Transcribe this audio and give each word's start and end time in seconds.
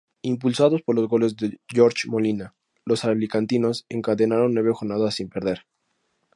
Impulsados 0.23 0.81
por 0.81 0.95
los 0.95 1.07
goles 1.07 1.35
de 1.37 1.59
Jorge 1.71 2.07
Molina, 2.07 2.55
los 2.85 3.05
alicantinos 3.05 3.85
encadenaron 3.87 4.51
nueve 4.51 4.73
jornadas 4.73 5.13
sin 5.13 5.29
perder. 5.29 5.67